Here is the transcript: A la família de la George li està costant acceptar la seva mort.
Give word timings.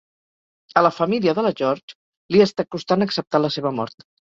A 0.81 0.83
la 0.83 0.91
família 0.95 1.35
de 1.41 1.45
la 1.49 1.53
George 1.61 1.97
li 2.37 2.45
està 2.49 2.69
costant 2.75 3.11
acceptar 3.11 3.47
la 3.49 3.57
seva 3.61 3.79
mort. 3.83 4.13